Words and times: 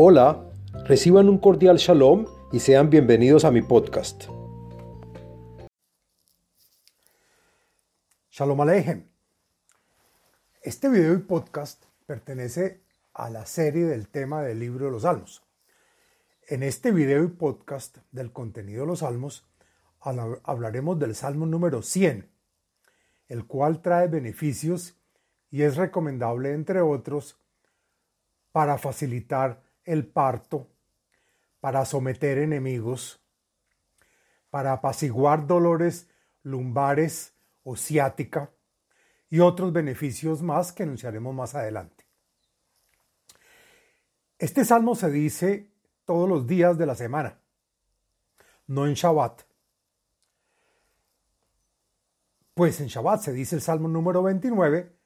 Hola, 0.00 0.48
reciban 0.84 1.28
un 1.28 1.38
cordial 1.38 1.76
shalom 1.76 2.24
y 2.52 2.60
sean 2.60 2.88
bienvenidos 2.88 3.44
a 3.44 3.50
mi 3.50 3.62
podcast. 3.62 4.26
Shalom 8.30 8.60
Aleichem. 8.60 9.08
Este 10.62 10.88
video 10.88 11.14
y 11.14 11.18
podcast 11.18 11.84
pertenece 12.06 12.84
a 13.12 13.28
la 13.28 13.44
serie 13.44 13.86
del 13.86 14.06
tema 14.06 14.40
del 14.42 14.60
libro 14.60 14.84
de 14.84 14.92
los 14.92 15.02
Salmos. 15.02 15.42
En 16.46 16.62
este 16.62 16.92
video 16.92 17.24
y 17.24 17.28
podcast 17.30 17.98
del 18.12 18.32
contenido 18.32 18.82
de 18.82 18.86
los 18.86 19.00
Salmos 19.00 19.48
hablaremos 19.98 20.96
del 21.00 21.16
Salmo 21.16 21.44
número 21.44 21.82
100, 21.82 22.30
el 23.26 23.46
cual 23.48 23.82
trae 23.82 24.06
beneficios 24.06 24.96
y 25.50 25.62
es 25.62 25.76
recomendable, 25.76 26.52
entre 26.52 26.82
otros, 26.82 27.40
para 28.52 28.78
facilitar 28.78 29.66
el 29.88 30.06
parto, 30.06 30.68
para 31.60 31.84
someter 31.86 32.38
enemigos, 32.38 33.20
para 34.50 34.72
apaciguar 34.72 35.46
dolores 35.46 36.08
lumbares 36.42 37.34
o 37.64 37.74
ciática 37.74 38.50
y 39.30 39.40
otros 39.40 39.72
beneficios 39.72 40.42
más 40.42 40.72
que 40.72 40.82
anunciaremos 40.82 41.34
más 41.34 41.54
adelante. 41.54 42.06
Este 44.38 44.64
salmo 44.64 44.94
se 44.94 45.10
dice 45.10 45.72
todos 46.04 46.28
los 46.28 46.46
días 46.46 46.76
de 46.76 46.86
la 46.86 46.94
semana, 46.94 47.40
no 48.66 48.86
en 48.86 48.94
Shabbat. 48.94 49.42
Pues 52.52 52.80
en 52.80 52.88
Shabbat 52.88 53.22
se 53.22 53.32
dice 53.32 53.56
el 53.56 53.62
salmo 53.62 53.88
número 53.88 54.22
29, 54.22 54.97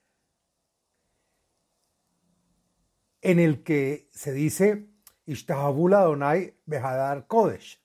en 3.23 3.39
el 3.39 3.63
que 3.63 4.09
se 4.13 4.33
dice 4.33 4.89
Ishtahabula 5.27 6.01
Adonai 6.01 6.59
Behadar 6.67 7.27
Kodesh, 7.29 7.81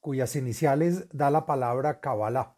cuyas 0.00 0.36
iniciales 0.36 1.08
da 1.12 1.30
la 1.30 1.44
palabra 1.44 2.00
Kabbalah. 2.00 2.56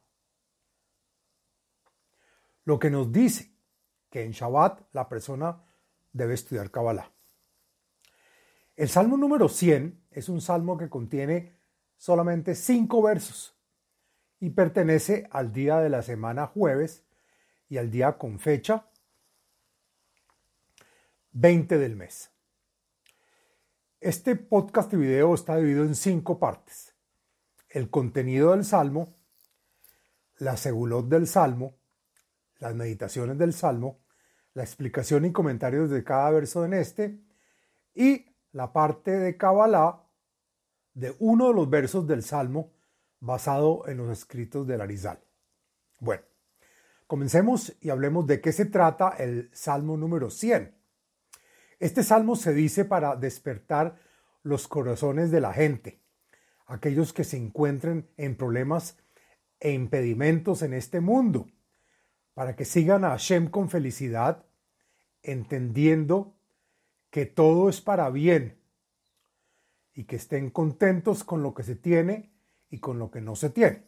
Lo 2.64 2.78
que 2.78 2.90
nos 2.90 3.10
dice 3.10 3.54
que 4.10 4.22
en 4.22 4.32
Shabbat 4.32 4.82
la 4.92 5.08
persona 5.08 5.64
debe 6.12 6.34
estudiar 6.34 6.70
Kabbalah. 6.70 7.10
El 8.76 8.88
salmo 8.88 9.16
número 9.16 9.48
100 9.48 10.06
es 10.10 10.28
un 10.28 10.40
salmo 10.40 10.76
que 10.76 10.90
contiene 10.90 11.56
solamente 11.96 12.54
cinco 12.54 13.02
versos 13.02 13.56
y 14.40 14.50
pertenece 14.50 15.26
al 15.30 15.52
día 15.52 15.78
de 15.78 15.88
la 15.88 16.02
semana 16.02 16.46
jueves 16.46 17.04
y 17.68 17.78
al 17.78 17.90
día 17.90 18.18
con 18.18 18.38
fecha 18.38 18.90
20 21.34 21.78
del 21.78 21.96
mes. 21.96 22.30
Este 24.00 24.36
podcast 24.36 24.92
y 24.92 24.96
video 24.96 25.34
está 25.34 25.56
dividido 25.56 25.82
en 25.82 25.96
cinco 25.96 26.38
partes. 26.38 26.94
El 27.68 27.90
contenido 27.90 28.52
del 28.52 28.64
Salmo, 28.64 29.16
la 30.38 30.56
segulot 30.56 31.08
del 31.08 31.26
Salmo, 31.26 31.74
las 32.60 32.76
meditaciones 32.76 33.36
del 33.36 33.52
Salmo, 33.52 33.98
la 34.52 34.62
explicación 34.62 35.24
y 35.24 35.32
comentarios 35.32 35.90
de 35.90 36.04
cada 36.04 36.30
verso 36.30 36.64
en 36.64 36.74
este 36.74 37.18
y 37.94 38.26
la 38.52 38.72
parte 38.72 39.10
de 39.10 39.36
Kabbalah 39.36 40.04
de 40.92 41.16
uno 41.18 41.48
de 41.48 41.54
los 41.54 41.68
versos 41.68 42.06
del 42.06 42.22
Salmo 42.22 42.70
basado 43.18 43.88
en 43.88 43.96
los 43.96 44.16
escritos 44.16 44.68
del 44.68 44.82
Arizal. 44.82 45.18
Bueno, 45.98 46.22
comencemos 47.08 47.74
y 47.80 47.90
hablemos 47.90 48.24
de 48.28 48.40
qué 48.40 48.52
se 48.52 48.66
trata 48.66 49.08
el 49.18 49.50
Salmo 49.52 49.96
número 49.96 50.30
100. 50.30 50.83
Este 51.84 52.02
salmo 52.02 52.34
se 52.34 52.54
dice 52.54 52.86
para 52.86 53.14
despertar 53.14 53.98
los 54.42 54.68
corazones 54.68 55.30
de 55.30 55.42
la 55.42 55.52
gente, 55.52 56.00
aquellos 56.64 57.12
que 57.12 57.24
se 57.24 57.36
encuentren 57.36 58.08
en 58.16 58.38
problemas 58.38 58.96
e 59.60 59.72
impedimentos 59.72 60.62
en 60.62 60.72
este 60.72 61.00
mundo, 61.00 61.46
para 62.32 62.56
que 62.56 62.64
sigan 62.64 63.04
a 63.04 63.10
Hashem 63.10 63.50
con 63.50 63.68
felicidad, 63.68 64.46
entendiendo 65.22 66.34
que 67.10 67.26
todo 67.26 67.68
es 67.68 67.82
para 67.82 68.08
bien 68.08 68.58
y 69.92 70.04
que 70.04 70.16
estén 70.16 70.48
contentos 70.48 71.22
con 71.22 71.42
lo 71.42 71.52
que 71.52 71.64
se 71.64 71.76
tiene 71.76 72.32
y 72.70 72.78
con 72.78 72.98
lo 72.98 73.10
que 73.10 73.20
no 73.20 73.36
se 73.36 73.50
tiene. 73.50 73.84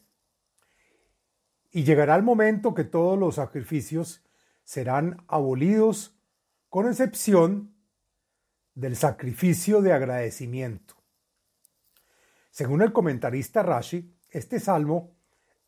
Y 1.70 1.84
llegará 1.84 2.14
el 2.16 2.22
momento 2.22 2.74
que 2.74 2.84
todos 2.84 3.18
los 3.18 3.36
sacrificios 3.36 4.22
serán 4.64 5.24
abolidos, 5.28 6.14
con 6.68 6.86
excepción 6.88 7.74
del 8.76 8.94
sacrificio 8.94 9.80
de 9.80 9.92
agradecimiento. 9.92 10.94
Según 12.50 12.82
el 12.82 12.92
comentarista 12.92 13.62
Rashi, 13.62 14.14
este 14.30 14.60
salmo 14.60 15.16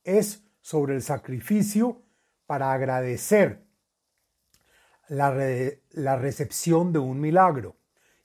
es 0.05 0.45
sobre 0.61 0.95
el 0.95 1.03
sacrificio 1.03 2.03
para 2.47 2.73
agradecer 2.73 3.67
la, 5.09 5.35
la, 5.91 6.17
recepción 6.17 6.93
de 6.93 6.99
un 6.99 7.19
milagro. 7.19 7.77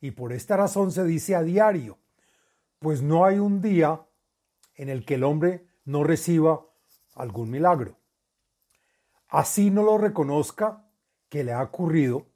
Y 0.01 0.11
por 0.11 0.33
esta 0.33 0.57
razón 0.57 0.91
se 0.91 1.05
dice 1.05 1.35
a 1.35 1.43
diario, 1.43 1.97
pues 2.79 3.01
no 3.01 3.23
hay 3.23 3.39
un 3.39 3.61
día 3.61 4.05
en 4.75 4.89
el 4.89 5.05
que 5.05 5.15
el 5.15 5.23
hombre 5.23 5.65
no 5.85 6.03
reciba 6.03 6.65
algún 7.15 7.49
milagro. 7.49 7.97
Así 9.29 9.71
no 9.71 9.83
lo 9.83 9.97
reconozca 9.97 10.85
que 11.29 11.45
le 11.45 11.53
ha 11.53 11.63
ocurrido, 11.63 12.27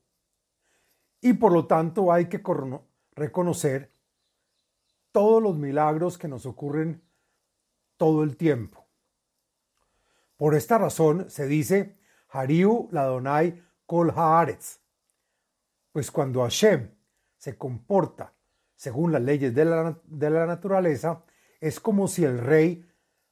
y 1.22 1.34
por 1.34 1.52
lo 1.52 1.66
tanto 1.66 2.12
hay 2.12 2.26
que 2.26 2.42
reconocer 3.16 3.92
todos 5.12 5.42
los 5.42 5.58
milagros 5.58 6.18
que 6.18 6.28
nos 6.28 6.46
ocurren 6.46 7.02
todo 7.98 8.24
el 8.24 8.38
tiempo. 8.38 8.86
Por 10.36 10.54
esta 10.54 10.78
razón 10.78 11.30
se 11.30 11.48
dice 11.48 11.98
Hariu 12.30 12.88
Ladonai 12.92 13.64
Kol 13.86 14.12
Haaretz, 14.12 14.80
pues 15.92 16.12
cuando 16.12 16.44
Hashem 16.44 16.92
se 17.38 17.58
comporta 17.58 18.34
según 18.76 19.12
las 19.12 19.24
leyes 19.24 19.56
de 19.56 19.66
la, 19.66 20.00
de 20.04 20.30
la 20.30 20.46
naturaleza, 20.46 21.24
es 21.60 21.80
como 21.80 22.08
si 22.08 22.24
el 22.24 22.38
rey 22.38 22.88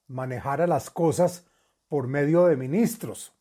manejara 0.08 0.66
las 0.66 0.90
cosas 0.90 1.46
por 1.88 2.08
medio 2.08 2.46
de 2.46 2.58
ministros. 2.58 3.36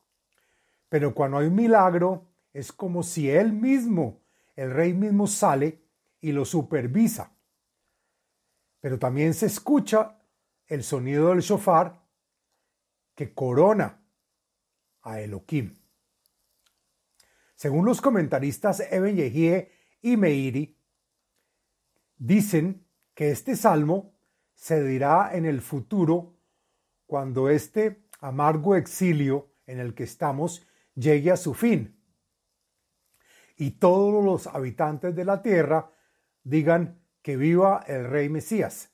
Pero 0.91 1.15
cuando 1.15 1.39
hay 1.39 1.47
un 1.47 1.55
milagro, 1.55 2.27
es 2.53 2.73
como 2.73 3.03
si 3.03 3.31
él 3.31 3.53
mismo 3.55 4.21
el 4.57 4.71
rey 4.71 4.95
mismo 4.95 5.27
sale 5.27 5.83
y 6.21 6.33
lo 6.33 6.45
supervisa. 6.45 7.37
Pero 8.81 8.99
también 8.99 9.35
se 9.35 9.47
escucha 9.47 10.21
el 10.67 10.83
sonido 10.83 11.31
del 11.31 11.41
shofar 11.41 12.03
que 13.15 13.33
corona 13.35 14.03
a 15.03 15.21
Elohim. 15.21 15.75
Según 17.55 17.85
los 17.85 18.01
comentaristas 18.01 18.81
Eben 18.81 19.17
Yehie 19.17 19.71
y 20.03 20.17
Meiri, 20.17 20.79
dicen 22.17 22.87
que 23.15 23.31
este 23.31 23.57
salmo 23.57 24.19
se 24.55 24.83
dirá 24.83 25.35
en 25.35 25.47
el 25.47 25.61
futuro 25.61 26.37
cuando 27.07 27.49
este 27.49 28.07
amargo 28.21 28.77
exilio 28.77 29.55
en 29.67 29.79
el 29.79 29.95
que 29.95 30.05
estamos 30.05 30.67
llegue 30.95 31.31
a 31.31 31.37
su 31.37 31.55
fin 31.55 32.04
y 33.57 33.73
todos 33.73 34.25
los 34.25 34.47
habitantes 34.47 35.15
de 35.15 35.25
la 35.25 35.43
tierra 35.43 35.91
digan 36.43 37.01
que 37.23 37.37
viva 37.37 37.85
el 37.87 38.09
rey 38.09 38.29
Mesías. 38.29 38.91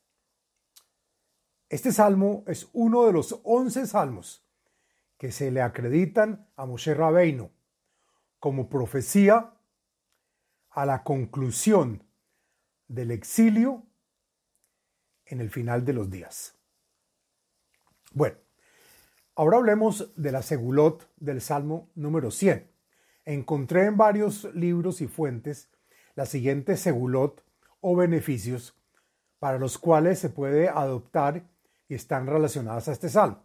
Este 1.69 1.93
salmo 1.93 2.45
es 2.47 2.69
uno 2.73 3.07
de 3.07 3.13
los 3.13 3.41
once 3.45 3.87
salmos 3.87 4.45
que 5.17 5.33
se 5.33 5.51
le 5.51 5.63
acreditan 5.63 6.49
a 6.57 6.67
Moshe 6.67 6.95
Rabeino 6.95 7.51
como 8.39 8.69
profecía 8.69 9.55
a 10.71 10.87
la 10.87 11.03
conclusión 11.05 12.05
del 12.89 13.11
exilio 13.11 13.87
en 15.27 15.41
el 15.41 15.51
final 15.51 15.85
de 15.85 15.93
los 15.93 16.11
días. 16.11 16.55
Bueno, 18.13 18.37
ahora 19.37 19.59
hablemos 19.59 20.13
de 20.17 20.33
la 20.33 20.43
segulot 20.43 21.09
del 21.17 21.41
Salmo 21.41 21.91
número 21.95 22.31
100 22.31 22.70
encontré 23.25 23.87
en 23.87 23.97
varios 23.97 24.45
libros 24.55 25.01
y 25.01 25.07
fuentes 25.07 25.71
la 26.15 26.27
siguiente 26.27 26.77
segulot 26.77 27.45
o 27.81 27.97
beneficios 27.97 28.77
para 29.39 29.59
los 29.59 29.79
cuales 29.79 30.19
se 30.19 30.29
puede 30.29 30.69
adoptar 30.69 31.45
y 31.89 31.95
están 31.95 32.27
relacionadas 32.27 32.89
a 32.89 32.93
este 32.93 33.09
salmo. 33.09 33.43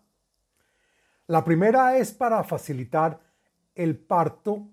La 1.28 1.44
primera 1.44 1.98
es 1.98 2.12
para 2.12 2.44
facilitar 2.44 3.20
el 3.74 3.98
parto 3.98 4.70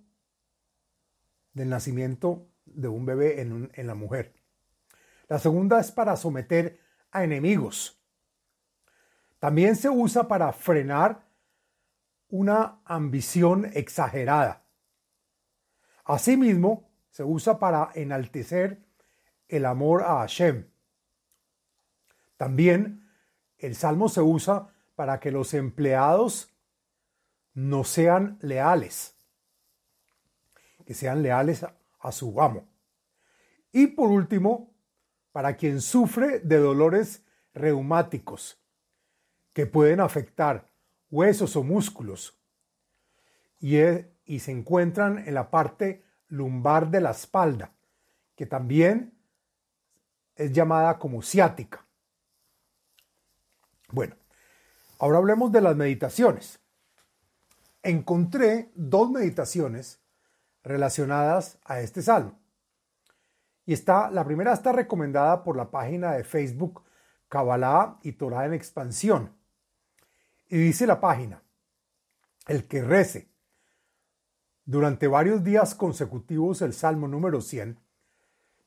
del 1.53 1.69
nacimiento 1.69 2.49
de 2.67 2.89
un 2.89 3.07
bebé 3.07 3.41
en, 3.41 3.71
en 3.75 3.87
la 3.87 3.95
mujer. 3.95 4.35
La 5.29 5.39
segunda 5.39 5.81
es 5.81 5.91
para 5.91 6.17
someter 6.17 6.79
a 7.11 7.25
enemigos. 7.25 7.99
También 9.39 9.77
se 9.77 9.89
usa 9.89 10.29
para 10.29 10.53
frenar 10.53 11.25
una 12.29 12.81
ambición 12.85 13.71
exagerada. 13.75 14.62
Asimismo, 16.05 16.91
se 17.11 17.25
usa 17.25 17.59
para 17.59 17.91
enaltecer 17.95 18.83
el 19.49 19.67
amor 19.67 20.03
a 20.03 20.21
Hashem. 20.21 20.67
También 22.37 23.09
el 23.59 23.77
salmo 23.77 24.09
se 24.09 24.21
usa 24.21 24.75
para 24.95 25.21
que 25.21 25.31
los 25.31 25.55
empleados 25.55 26.53
no 27.55 27.85
sean 27.85 28.39
leales, 28.41 29.15
que 30.87 30.95
sean 30.95 31.23
leales 31.23 31.65
a, 32.01 32.13
su 32.13 32.41
amo. 32.41 32.67
Y 33.73 33.89
por 33.89 34.11
último, 34.11 34.75
para 35.33 35.57
quien 35.57 35.81
sufre 35.81 36.41
de 36.41 36.59
dolores 36.59 37.25
reumáticos 37.55 38.59
que 39.53 39.67
pueden 39.67 40.01
afectar 40.01 40.67
huesos 41.11 41.57
o 41.57 41.63
músculos 41.63 42.39
y, 43.61 43.77
y 44.32 44.40
se 44.40 44.50
encuentran 44.50 45.19
en 45.29 45.34
la 45.34 45.50
parte 45.50 46.06
lumbar 46.29 46.90
de 46.90 47.02
la 47.02 47.11
espalda, 47.11 47.75
que 48.34 48.46
también 48.46 49.12
es 50.34 50.55
llamada 50.55 50.99
como 50.99 51.20
ciática. 51.20 51.84
Bueno, 53.90 54.17
ahora 54.99 55.19
hablemos 55.19 55.52
de 55.52 55.61
las 55.61 55.76
meditaciones. 55.76 56.61
Encontré 57.82 58.73
dos 58.75 59.11
meditaciones 59.11 60.00
relacionadas 60.62 61.58
a 61.67 61.81
este 61.81 62.00
salmo. 62.00 62.40
Y 63.67 63.75
está, 63.75 64.11
la 64.11 64.25
primera 64.25 64.55
está 64.55 64.73
recomendada 64.73 65.44
por 65.44 65.58
la 65.58 65.70
página 65.70 66.12
de 66.12 66.25
Facebook 66.25 66.84
Kabbalah 67.29 67.99
y 68.02 68.12
Torah 68.12 68.46
en 68.46 68.55
expansión. 68.55 69.37
Y 70.49 70.56
dice 70.56 70.87
la 70.87 71.02
página, 71.02 71.43
el 72.46 72.67
que 72.67 72.81
rece 72.81 73.31
durante 74.64 75.06
varios 75.06 75.43
días 75.43 75.75
consecutivos 75.75 76.62
el 76.62 76.73
Salmo 76.73 77.09
número 77.09 77.41
100, 77.41 77.79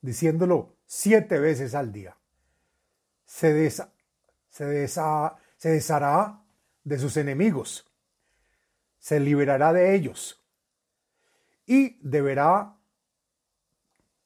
diciéndolo 0.02 0.76
siete 0.86 1.40
veces 1.40 1.74
al 1.76 1.92
día, 1.92 2.18
se, 3.26 3.70
se, 3.70 4.88
se 4.88 5.70
deshará 5.70 6.42
de 6.84 7.00
sus 7.00 7.18
enemigos, 7.18 7.92
se 9.00 9.20
liberará 9.20 9.74
de 9.74 9.96
ellos 9.96 10.44
y 11.66 11.98
deberá 12.02 12.76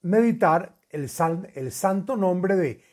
meditar 0.02 0.76
el, 0.90 1.10
el 1.54 1.72
santo 1.72 2.16
nombre 2.16 2.56
de 2.56 2.84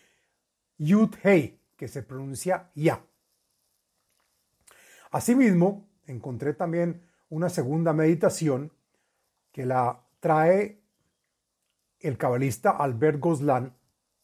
Yud 0.79 1.15
Hei, 1.23 1.61
que 1.77 1.89
se 1.89 2.03
pronuncia 2.03 2.71
Ya. 2.75 3.05
Asimismo, 5.11 5.89
encontré 6.07 6.55
también 6.55 7.06
una 7.29 7.49
segunda 7.49 7.93
meditación 7.93 8.73
que 9.53 9.67
la 9.67 10.01
trae 10.21 10.81
el 12.01 12.19
cabalista 12.19 12.71
Albert 12.71 13.21
Goslan 13.21 13.75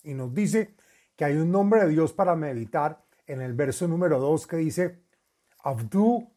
y 0.05 0.15
nos 0.15 0.35
dice 0.35 0.77
que 1.17 1.25
hay 1.25 1.37
un 1.37 1.51
nombre 1.51 1.81
de 1.81 1.89
Dios 1.89 2.13
para 2.13 2.37
meditar 2.37 3.05
en 3.27 3.41
el 3.41 3.55
verso 3.55 3.89
número 3.89 4.19
2 4.19 4.47
que 4.47 4.57
dice 4.57 5.03
Abdu 5.65 6.31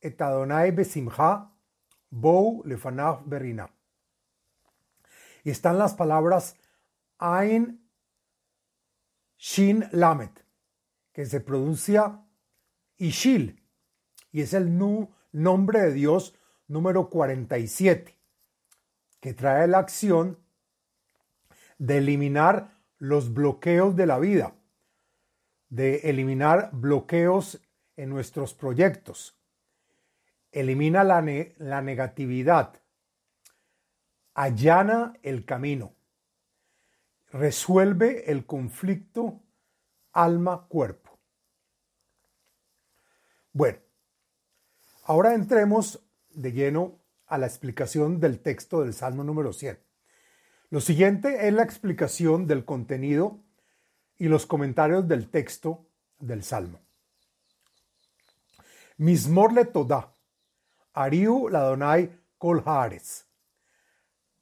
et 0.00 0.20
Adonai 0.20 0.72
besimcha 0.72 1.50
bou 2.10 2.62
lefanav 2.64 3.22
berina. 3.24 3.70
Y 5.44 5.50
están 5.50 5.78
las 5.78 5.94
palabras 5.94 6.56
Ain 7.18 7.80
Shin 9.38 9.84
Lamet, 9.92 10.44
que 11.12 11.26
se 11.26 11.40
pronuncia 11.40 12.20
Ishil, 12.96 13.60
y 14.30 14.40
es 14.42 14.54
el 14.54 14.78
nu 14.78 15.10
nombre 15.32 15.80
de 15.80 15.92
Dios 15.92 16.34
número 16.68 17.10
47, 17.10 18.16
que 19.20 19.34
trae 19.34 19.66
la 19.66 19.78
acción 19.78 20.38
de 21.78 21.98
eliminar 21.98 22.70
los 22.98 23.32
bloqueos 23.34 23.96
de 23.96 24.06
la 24.06 24.18
vida, 24.18 24.54
de 25.68 25.96
eliminar 26.04 26.70
bloqueos 26.72 27.60
en 27.96 28.10
nuestros 28.10 28.54
proyectos, 28.54 29.36
elimina 30.52 31.02
la, 31.02 31.24
la 31.58 31.82
negatividad, 31.82 32.80
allana 34.34 35.14
el 35.22 35.44
camino, 35.44 35.94
resuelve 37.32 38.30
el 38.30 38.46
conflicto 38.46 39.40
alma-cuerpo. 40.12 41.18
Bueno, 43.52 43.78
Ahora 45.04 45.34
entremos 45.34 46.00
de 46.30 46.52
lleno 46.52 47.00
a 47.26 47.36
la 47.36 47.46
explicación 47.46 48.20
del 48.20 48.38
texto 48.38 48.82
del 48.82 48.94
Salmo 48.94 49.24
número 49.24 49.52
100. 49.52 49.80
Lo 50.70 50.80
siguiente 50.80 51.48
es 51.48 51.52
la 51.52 51.64
explicación 51.64 52.46
del 52.46 52.64
contenido 52.64 53.40
y 54.16 54.28
los 54.28 54.46
comentarios 54.46 55.08
del 55.08 55.28
texto 55.28 55.86
del 56.20 56.44
Salmo. 56.44 56.78
Mismor 58.96 59.52
le 59.52 59.64
toda, 59.64 60.14
Ariu 60.94 61.48
ladonai 61.48 62.08
kol 62.38 62.62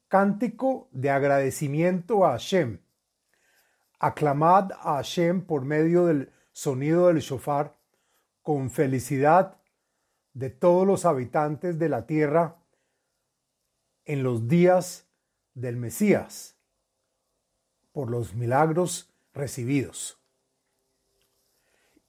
Cántico 0.07 0.89
de 0.91 1.09
agradecimiento 1.09 2.23
a 2.23 2.33
Hashem. 2.33 2.79
Aclamad 3.97 4.73
a 4.73 4.97
Hashem 4.97 5.41
por 5.41 5.65
medio 5.65 6.05
del 6.05 6.31
sonido 6.51 7.07
del 7.07 7.19
shofar 7.19 7.75
con 8.43 8.69
felicidad 8.69 9.60
de 10.33 10.49
todos 10.49 10.87
los 10.87 11.05
habitantes 11.05 11.77
de 11.77 11.89
la 11.89 12.05
tierra 12.05 12.57
en 14.05 14.23
los 14.23 14.47
días 14.47 15.05
del 15.53 15.77
Mesías 15.77 16.55
por 17.91 18.09
los 18.09 18.33
milagros 18.33 19.13
recibidos. 19.33 20.17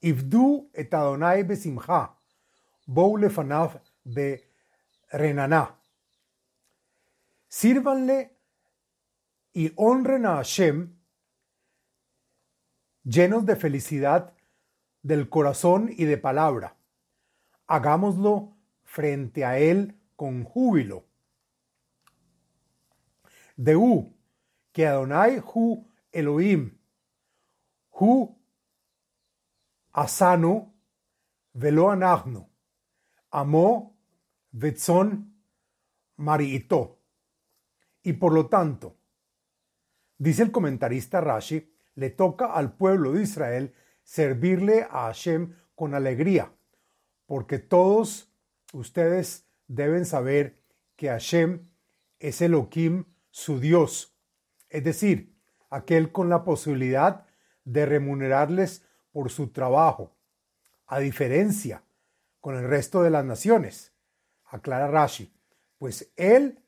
Ifdu 0.01 0.69
et 0.73 0.93
Adonai 0.93 1.43
besimcha, 1.43 2.17
bou 2.85 3.17
lefanav 3.17 3.81
be 4.03 4.49
renaná. 5.11 5.79
Sírvanle 7.47 8.35
y 9.53 9.71
honren 9.75 10.25
a 10.25 10.35
Hashem 10.37 10.97
llenos 13.03 13.45
de 13.45 13.55
felicidad 13.55 14.33
del 15.03 15.29
corazón 15.29 15.89
y 15.95 16.05
de 16.05 16.17
palabra 16.17 16.75
hagámoslo 17.67 18.57
frente 18.83 19.45
a 19.45 19.57
Él 19.57 19.99
con 20.15 20.43
júbilo. 20.43 21.05
U, 23.57 24.13
que 24.71 24.87
Adonai 24.87 25.39
Hu 25.39 25.87
Elohim, 26.11 26.77
Hu 27.91 28.35
Asano 29.91 30.73
Velo 31.53 31.91
Anagno, 31.91 32.49
Amó 33.31 33.95
Vetzon 34.51 35.35
Mariito. 36.17 36.99
Y 38.01 38.13
por 38.13 38.33
lo 38.33 38.47
tanto, 38.47 38.97
dice 40.17 40.43
el 40.43 40.51
comentarista 40.51 41.21
Rashi, 41.21 41.71
le 41.95 42.09
toca 42.09 42.53
al 42.53 42.75
pueblo 42.75 43.13
de 43.13 43.21
Israel 43.21 43.73
servirle 44.03 44.83
a 44.83 45.05
Hashem 45.05 45.55
con 45.75 45.93
alegría 45.93 46.51
porque 47.25 47.59
todos 47.59 48.31
ustedes 48.73 49.45
deben 49.67 50.05
saber 50.05 50.59
que 50.95 51.07
Hashem 51.09 51.69
es 52.19 52.41
Elohim, 52.41 53.05
su 53.31 53.59
Dios, 53.59 54.15
es 54.69 54.83
decir, 54.83 55.35
aquel 55.69 56.11
con 56.11 56.29
la 56.29 56.43
posibilidad 56.43 57.25
de 57.65 57.85
remunerarles 57.85 58.85
por 59.11 59.29
su 59.29 59.47
trabajo, 59.49 60.15
a 60.87 60.99
diferencia 60.99 61.83
con 62.41 62.55
el 62.55 62.67
resto 62.67 63.03
de 63.03 63.09
las 63.09 63.25
naciones, 63.25 63.93
aclara 64.45 64.87
Rashi, 64.87 65.33
pues 65.77 66.11
Él 66.15 66.59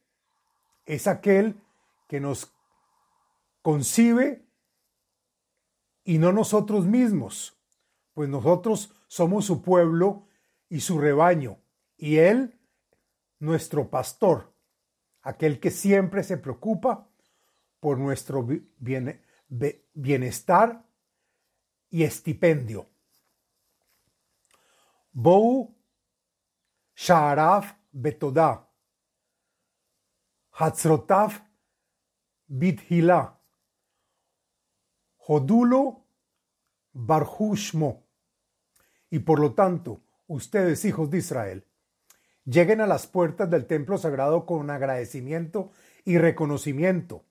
es 0.85 1.07
aquel 1.07 1.59
que 2.07 2.19
nos 2.19 2.51
concibe 3.61 4.45
y 6.03 6.17
no 6.17 6.31
nosotros 6.31 6.85
mismos, 6.85 7.57
pues 8.13 8.29
nosotros 8.29 8.93
somos 9.07 9.45
su 9.45 9.61
pueblo 9.61 10.27
y 10.75 10.81
su 10.81 10.99
rebaño, 10.99 11.61
y 11.95 12.17
Él, 12.17 12.59
nuestro 13.39 13.89
pastor, 13.89 14.53
aquel 15.21 15.61
que 15.61 15.71
siempre 15.71 16.21
se 16.21 16.37
preocupa 16.37 17.07
por 17.79 17.97
nuestro 17.97 18.45
bienestar 19.93 20.85
y 21.89 22.03
estipendio. 22.03 22.89
Bou 25.13 25.77
Shaaraf 26.93 27.71
Betodá, 27.93 28.69
Hatzrotaf 30.51 31.39
Bithila, 32.47 33.39
Jodulo 35.15 36.05
Barhushmo, 36.91 38.05
y 39.09 39.19
por 39.19 39.39
lo 39.39 39.53
tanto, 39.53 40.01
ustedes, 40.27 40.85
hijos 40.85 41.09
de 41.09 41.19
Israel, 41.19 41.65
lleguen 42.45 42.81
a 42.81 42.87
las 42.87 43.07
puertas 43.07 43.49
del 43.49 43.65
templo 43.65 43.97
sagrado 43.97 44.45
con 44.45 44.69
agradecimiento 44.69 45.71
y 46.03 46.17
reconocimiento, 46.17 47.25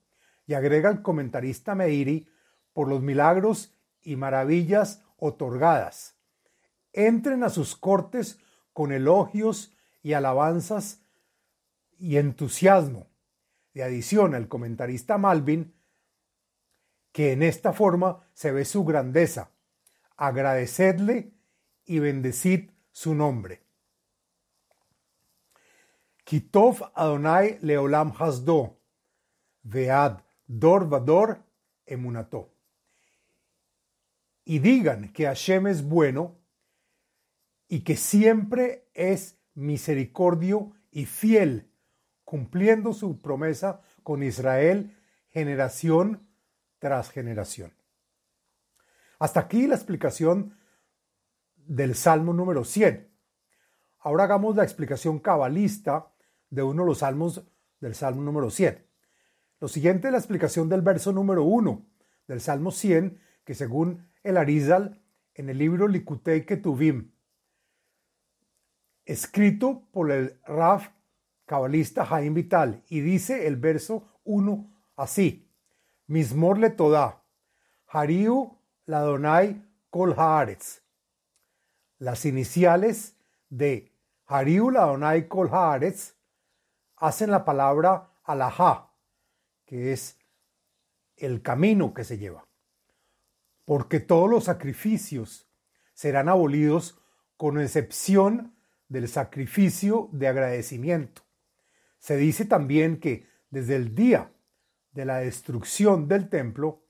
Y 0.47 0.53
agrega 0.53 0.91
el 0.91 1.01
comentarista 1.01 1.73
Meiri 1.73 2.27
por 2.73 2.87
los 2.87 3.01
milagros 3.01 3.73
y 4.03 4.15
maravillas 4.15 5.03
otorgadas. 5.17 6.17
Entren 6.93 7.43
a 7.43 7.49
sus 7.49 7.75
cortes 7.75 8.37
con 8.73 8.91
elogios 8.91 9.75
y 10.03 10.13
alabanzas 10.13 11.01
y 11.97 12.17
entusiasmo. 12.17 13.07
De 13.73 13.83
adición, 13.83 14.35
el 14.35 14.47
comentarista 14.47 15.17
Malvin, 15.17 15.73
que 17.11 17.31
en 17.31 17.41
esta 17.41 17.73
forma 17.73 18.27
se 18.33 18.51
ve 18.51 18.65
su 18.65 18.85
grandeza. 18.85 19.49
Agradecedle 20.15 21.33
y 21.85 21.99
bendecid 21.99 22.69
su 22.95 23.13
nombre. 23.13 23.61
Kitov 26.23 26.91
Adonai 26.93 27.59
Leolam 27.61 28.13
Hasdo, 28.17 28.79
Vead 29.63 30.23
Dor 30.47 30.87
Vador 30.87 31.43
Emunato. 31.85 32.53
Y 34.45 34.59
digan 34.59 35.11
que 35.11 35.25
Hashem 35.25 35.67
es 35.67 35.83
bueno 35.83 36.39
y 37.67 37.81
que 37.81 37.97
siempre 37.97 38.87
es 38.93 39.37
misericordio 39.55 40.71
y 40.89 41.05
fiel, 41.05 41.69
cumpliendo 42.23 42.93
su 42.93 43.21
promesa 43.21 43.81
con 44.03 44.23
Israel 44.23 44.95
generación 45.31 46.29
tras 46.79 47.11
generación. 47.11 47.73
Hasta 49.19 49.41
aquí 49.41 49.67
la 49.67 49.75
explicación 49.75 50.57
del 51.67 51.95
Salmo 51.95 52.33
número 52.33 52.63
100. 52.63 53.11
Ahora 53.99 54.25
hagamos 54.25 54.55
la 54.55 54.63
explicación 54.63 55.19
cabalista 55.19 56.11
de 56.49 56.63
uno 56.63 56.83
de 56.83 56.89
los 56.89 56.99
salmos 56.99 57.43
del 57.79 57.95
Salmo 57.95 58.21
número 58.21 58.49
100. 58.49 58.85
Lo 59.59 59.67
siguiente 59.67 60.07
es 60.07 60.11
la 60.11 60.19
explicación 60.19 60.69
del 60.69 60.81
verso 60.81 61.11
número 61.11 61.43
1 61.43 61.85
del 62.27 62.41
Salmo 62.41 62.71
100, 62.71 63.19
que 63.43 63.55
según 63.55 64.07
el 64.23 64.37
Arizal, 64.37 65.01
en 65.33 65.49
el 65.49 65.57
libro 65.57 65.87
Likutei 65.87 66.45
Ketuvim, 66.45 67.11
escrito 69.05 69.87
por 69.91 70.11
el 70.11 70.39
Raf 70.45 70.89
cabalista 71.45 72.05
Jaim 72.05 72.33
Vital, 72.33 72.83
y 72.89 73.01
dice 73.01 73.47
el 73.47 73.57
verso 73.57 74.07
1 74.23 74.71
así: 74.95 75.51
Mismor 76.07 76.57
le 76.57 76.69
toda, 76.69 77.23
Hariu 77.87 78.57
Ladonai 78.85 79.63
Kol 79.89 80.13
Haaretz. 80.17 80.84
Las 81.97 82.25
iniciales 82.25 83.15
de 83.49 83.93
Hariu 84.27 84.69
Ladonai 84.69 85.27
Kol 85.27 85.49
Haaretz 85.51 86.15
hacen 86.97 87.31
la 87.31 87.45
palabra 87.45 88.11
alajá, 88.23 88.91
que 89.65 89.93
es 89.93 90.17
el 91.15 91.41
camino 91.41 91.93
que 91.93 92.03
se 92.03 92.17
lleva. 92.17 92.45
Porque 93.63 93.99
todos 93.99 94.29
los 94.29 94.45
sacrificios 94.45 95.47
serán 95.93 96.27
abolidos 96.27 96.99
con 97.37 97.59
excepción 97.59 98.55
del 98.89 99.07
sacrificio 99.07 100.09
de 100.11 100.27
agradecimiento. 100.27 101.23
Se 101.99 102.17
dice 102.17 102.45
también 102.45 102.99
que 102.99 103.27
desde 103.49 103.75
el 103.75 103.95
día 103.95 104.31
de 104.91 105.05
la 105.05 105.17
destrucción 105.19 106.07
del 106.07 106.29
templo, 106.29 106.83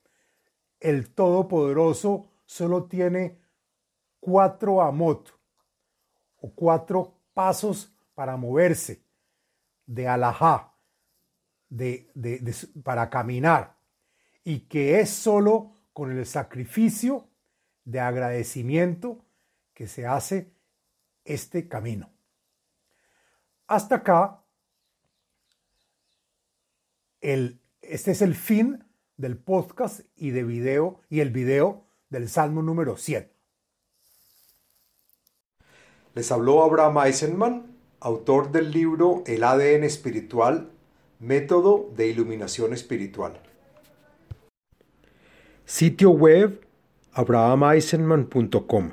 el 0.80 1.14
Todopoderoso 1.14 2.28
solo 2.44 2.84
tiene 2.84 3.40
cuatro 4.20 4.82
amot 4.82 5.30
o 6.38 6.50
cuatro 6.52 7.14
pasos 7.34 7.92
para 8.14 8.36
moverse 8.36 9.04
de 9.86 10.08
alajá, 10.08 10.74
de, 11.68 12.10
para 12.82 13.08
caminar, 13.10 13.76
y 14.42 14.60
que 14.60 15.00
es 15.00 15.10
solo 15.10 15.72
con 15.92 16.16
el 16.16 16.26
sacrificio 16.26 17.28
de 17.84 18.00
agradecimiento 18.00 19.24
que 19.74 19.86
se 19.86 20.06
hace 20.06 20.52
este 21.24 21.68
camino. 21.68 22.10
Hasta 23.66 23.96
acá, 23.96 24.42
el, 27.20 27.60
este 27.80 28.12
es 28.12 28.22
el 28.22 28.34
fin 28.34 28.84
del 29.16 29.36
podcast 29.36 30.00
y 30.16 30.30
de 30.30 30.44
video 30.44 31.00
y 31.08 31.20
el 31.20 31.30
video 31.30 31.86
del 32.08 32.28
Salmo 32.28 32.62
número 32.62 32.96
100. 32.96 33.35
Les 36.16 36.32
habló 36.32 36.64
Abraham 36.64 36.96
Eisenman 37.04 37.66
autor 38.00 38.50
del 38.50 38.70
libro 38.70 39.22
El 39.26 39.44
ADN 39.44 39.84
espiritual, 39.84 40.70
método 41.20 41.90
de 41.94 42.08
iluminación 42.08 42.72
espiritual. 42.72 43.38
Sitio 45.66 46.08
web 46.08 46.66
abrahameisenman.com 47.12 48.92